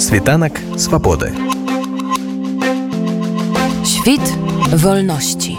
[0.00, 1.30] Світанак свабоды.
[3.84, 4.22] Świt
[4.72, 5.58] wolności.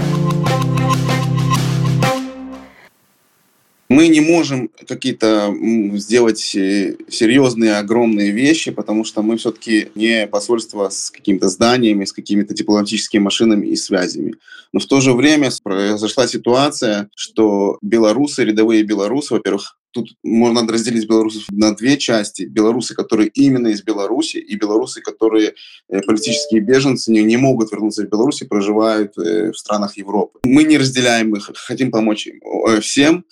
[3.87, 5.53] Мы не можем какие-то
[5.93, 12.11] сделать э, серьезные, огромные вещи, потому что мы все-таки не посольство с какими-то зданиями, с
[12.11, 14.33] какими-то дипломатическими машинами и связями.
[14.73, 21.07] Но в то же время произошла ситуация, что белорусы, рядовые белорусы, во-первых, тут можно разделить
[21.07, 22.43] белорусов на две части.
[22.43, 25.53] Белорусы, которые именно из Беларуси, и белорусы, которые
[25.89, 30.39] э, политические беженцы, не, не могут вернуться в Беларусь и проживают э, в странах Европы.
[30.43, 33.25] Мы не разделяем их, хотим помочь им, э, всем.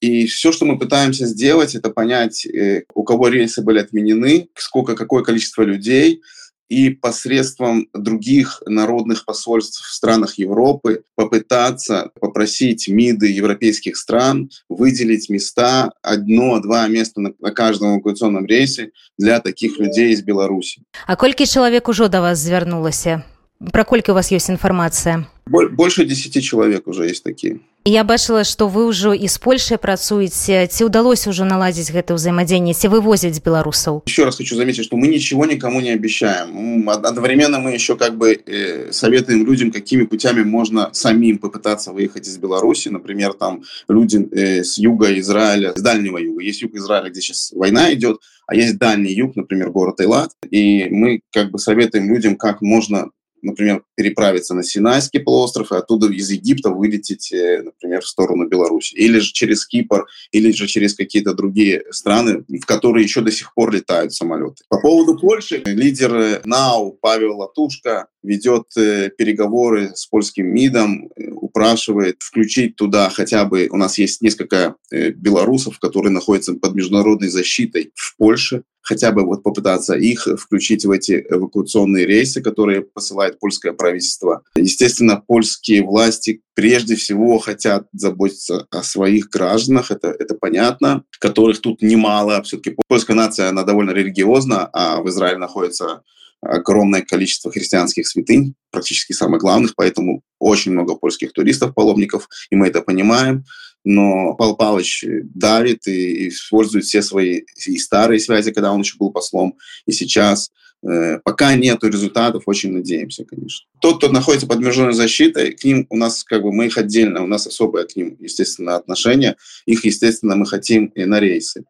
[0.00, 2.48] И все, что мы пытаемся сделать, это понять,
[2.94, 6.22] у кого рейсы были отменены, сколько, какое количество людей,
[6.69, 15.91] и посредством других народных посольств в странах Европы попытаться попросить МИДы европейских стран выделить места,
[16.01, 20.81] одно-два места на, на каждом эвакуационном рейсе для таких людей из Беларуси.
[21.07, 23.23] А колькі чалавек ужо да вас звярнулася?
[23.71, 25.25] Пра колькі у вас ёсць інфармацыя?
[25.49, 27.59] Больше 10 человек уже есть такие.
[27.87, 32.73] Я бачыла, што вы ўжо і з Польшай працуеце, ці ўдалося ўжо наладзіць гэта ўзаемадзеянне,
[32.73, 34.01] ці вывозяць беларусаў.
[34.09, 36.49] Еще раз хочу заметить, что мы ничего никому не обещаем.
[36.57, 41.91] М, од- Одновременно мы еще как бы э, советуем людям, какими путями можно самим попытаться
[41.93, 42.89] выехать из Беларуси.
[42.89, 46.41] Например, там люди э, с юга Израиля, с дальнего юга.
[46.41, 50.31] Есть юг Израиля, где сейчас война идет, а есть дальний юг, например, город Эйлат.
[50.49, 53.09] И мы как бы советуем людям, как можно
[53.42, 58.94] например, переправиться на Синайский полуостров и оттуда из Египта вылететь, э, например, в сторону Беларуси.
[58.94, 63.54] Или же через Кипр, или же через какие-то другие страны, в которые еще до сих
[63.54, 64.64] пор летают самолеты.
[64.68, 72.16] По поводу Польши, лидер э, НАУ Павел Латушка ведет э, переговоры с польским МИДом, упрашивает
[72.20, 78.16] включить туда хотя бы, у нас есть несколько белорусов, которые находятся под международной защитой в
[78.16, 84.42] Польше, хотя бы вот попытаться их включить в эти эвакуационные рейсы, которые посылает польское правительство.
[84.56, 91.82] Естественно, польские власти прежде всего хотят заботиться о своих гражданах, это, это понятно, которых тут
[91.82, 92.42] немало.
[92.42, 96.02] Все-таки польская нация, она довольно религиозна, а в Израиле находится
[96.40, 102.66] огромное количество христианских святынь, практически самых главных, поэтому очень много польских туристов, паломников, и мы
[102.66, 103.44] это понимаем
[103.84, 105.04] но Павел Павлович
[105.34, 110.50] давит и использует все свои и старые связи, когда он еще был послом, и сейчас.
[110.82, 113.66] Э, Пока нету результатов, очень надеемся, конечно.
[113.80, 117.22] Тот, кто находится под международной защитой, к ним у нас, как бы, мы их отдельно,
[117.22, 119.36] у нас особое к ним, естественно, отношение.
[119.66, 121.64] Их, естественно, мы хотим и на рейсы.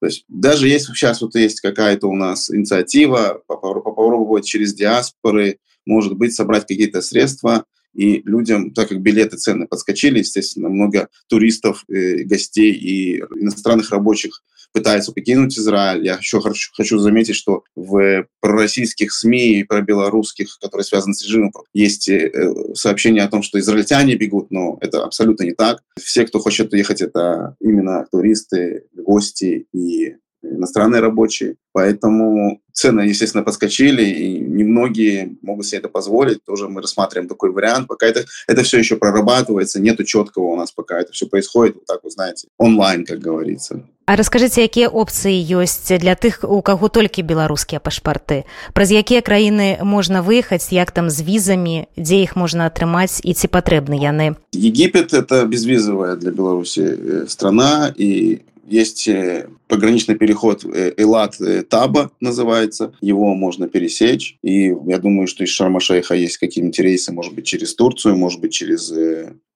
[0.00, 6.16] То есть даже если сейчас вот есть какая-то у нас инициатива попробовать через диаспоры, может
[6.16, 7.64] быть, собрать какие-то средства,
[7.94, 14.42] и людям, так как билеты цены подскочили, естественно, много туристов, э, гостей и иностранных рабочих
[14.72, 16.04] пытаются покинуть Израиль.
[16.04, 21.24] Я еще хочу, хочу заметить, что в пророссийских СМИ и про белорусских, которые связаны с
[21.24, 22.32] режимом, есть э,
[22.74, 25.82] сообщения о том, что израильтяне бегут, но это абсолютно не так.
[26.00, 30.16] Все, кто хочет уехать, это именно туристы, гости и
[30.51, 31.55] иностранные рабочие.
[31.73, 36.43] Поэтому цены, естественно, подскочили, и немногие могут себе это позволить.
[36.43, 37.87] Тоже мы рассматриваем такой вариант.
[37.87, 40.99] Пока это, это все еще прорабатывается, нету четкого у нас пока.
[40.99, 43.81] Это все происходит, вот так вы знаете, онлайн, как говорится.
[44.07, 48.47] А раскажыце, якія опцыі ёсць для тых, у каго толькі беларускія пашпарты.
[48.71, 53.51] Праз якія краіны можна выехаць, як там з візамі, дзе іх можна атрымаць і ці
[53.51, 54.39] патрэбны яны.
[54.55, 62.94] Египет – это безвизовая для Беларуси э, страна, и есть э, пограничный переход э, Элат-Таба называется.
[63.00, 64.38] Его можно пересечь.
[64.42, 68.52] И я думаю, что из Шарма-Шейха есть какие-нибудь рейсы, может быть, через Турцию, может быть,
[68.52, 68.92] через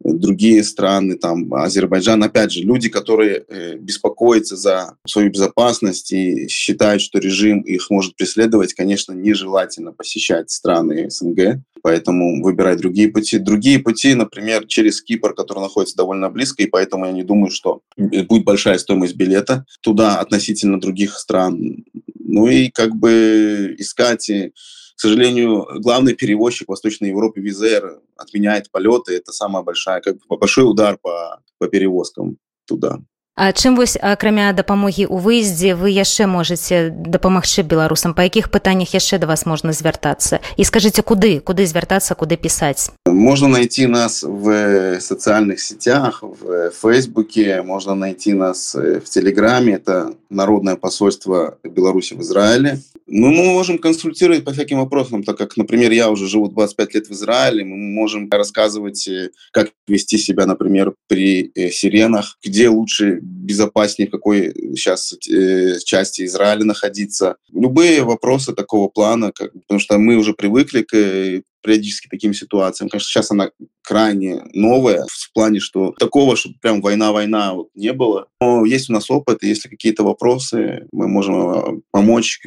[0.00, 2.22] другие страны, там, Азербайджан.
[2.22, 3.44] Опять же, люди, которые
[3.78, 11.11] беспокоятся за свою безопасность и считают, что режим их может преследовать, конечно, нежелательно посещать страны
[11.11, 11.61] СНГ.
[11.86, 13.38] Поэтому выбирать другие пути.
[13.38, 17.80] Другие пути, например, через Кипр, который находится довольно близко, и поэтому я не думаю, что
[17.97, 21.84] будет большая стоимость билета туда относительно других стран.
[22.19, 29.14] Ну и как бы искать к сожалению, главный перевозчик Восточной Европы Визер отменяет полеты.
[29.14, 32.99] Это самая большая, как бы большой удар по, по перевозкам туда.
[33.36, 38.92] А чым вось акрамя дапамогі ў выездзе вы яшчэ можаце дапамагчы беларусам па якіх пытаннях
[38.94, 44.21] яшчэ да вас можна звяртацца і скажыце куды куды звяртацца куды пісаць можно найти нас
[44.21, 52.21] в социальных сетях в фейсбуке можно найти нас в телеграме это народное посольство беларуси в
[52.21, 57.06] израиле Мы можем консультировать по всяким вопросам, так как, например, я уже живу 25 лет
[57.06, 63.20] в Израиле, мы можем рассказывать, э, как вести себя, например, при э, сиренах, где лучше,
[63.23, 67.37] безопаснее, в какой сейчас э, части Израиля находиться.
[67.53, 72.88] Любые вопросы такого плана, как, потому что мы уже привыкли к периодически таким ситуациям.
[72.88, 73.50] Конечно, сейчас она
[73.82, 78.26] крайне новая в плане, что такого, чтобы прям война-война вот не было.
[78.40, 82.40] Но есть у нас опыт, если какие-то вопросы, мы можем э, помочь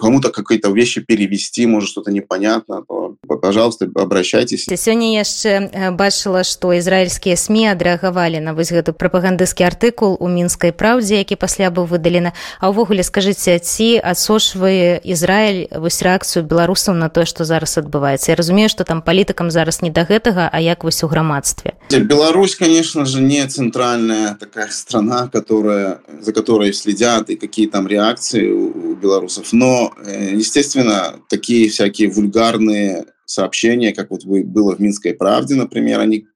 [0.00, 4.66] кому-то какие-то вещи перевести, может что-то непонятно, то, пожалуйста, обращайтесь.
[4.70, 10.70] Сегодня яшчэ э, бачыла, что израильскія СМИ адрэагавалі на вось гэты прапагандысцкі артыкул у мінскай
[10.70, 12.30] праўдзе, які пасля быў выдалены.
[12.60, 18.68] А ўвогуле скажыце, ці адсочвае Ізраиль вось рэакцыю беларусаў на тое, што зараз адбываецца разумею
[18.68, 23.20] что там палітыкам зараз не до гэтага а як вось у грамадстве Беларусь конечно же
[23.20, 29.92] не центральная такая страна которая за которой следят и какие там реакции у белорусов но
[30.04, 36.26] э, естественно такие всякие вульгарные сообщения как вот было в минской правде например они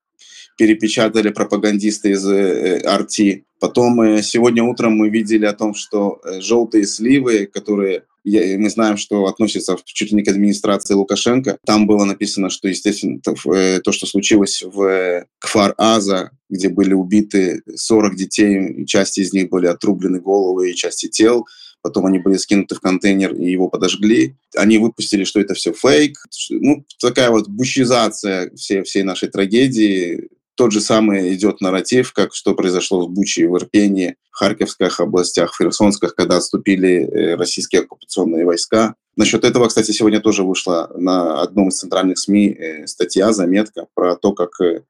[0.59, 6.87] перепечатали пропагандисты из э, арти потом э, сегодня утром мы видели о том что желтые
[6.87, 11.59] сливы которые мы знаем, что относится чуть ли не к администрации Лукашенко.
[11.65, 13.21] Там было написано, что, естественно,
[13.55, 19.67] э, то что случилось в Кфар-Аза, где были убиты 40 детей, части из них были
[19.67, 21.47] отрублены головы и части тел,
[21.83, 24.37] потом они были скинуты в контейнер и его подожгли.
[24.57, 26.19] Они выпустили, что это все фейк.
[26.51, 30.29] Ну, такая вот бушизация всей, всей нашей трагедии
[30.61, 35.55] тот же самый идет нарратив, как что произошло в Буче в Ирпении, в Харьковских областях,
[35.55, 38.95] в Херсонских, когда отступили э, российские оккупационные войска.
[39.17, 44.17] Насчет этого, кстати, сегодня тоже вышла на одном из центральных СМИ э, статья, заметка про
[44.17, 44.83] то, как э,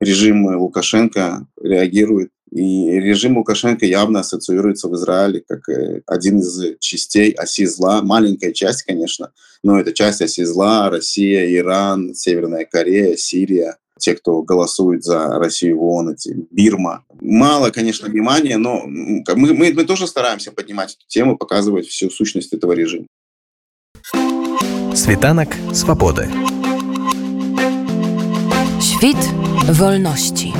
[0.00, 2.30] режим Лукашенко реагирует.
[2.50, 5.62] И режим Лукашенко явно ассоциируется в Израиле как
[6.06, 8.02] один из частей оси зла.
[8.02, 10.90] Маленькая часть, конечно, но это часть оси зла.
[10.90, 17.04] Россия, Иран, Северная Корея, Сирия те, кто голосует за Россию в ООН, эти Бирма.
[17.20, 22.52] Мало, конечно, внимания, но мы, мы, мы тоже стараемся поднимать эту тему, показывать всю сущность
[22.52, 23.06] этого режима.
[24.94, 26.28] Світанак свабоды.
[28.80, 29.18] Świt
[29.78, 30.52] wolności.